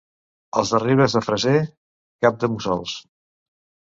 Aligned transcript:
Els 0.59 0.71
de 0.75 0.79
Ribes 0.83 1.15
de 1.17 1.21
Freser, 1.25 1.53
cap-de-mussols. 2.27 2.95